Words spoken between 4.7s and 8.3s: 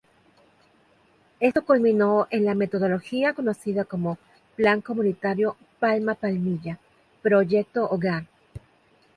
Comunitario Palma Palmilla Proyecto Hogar.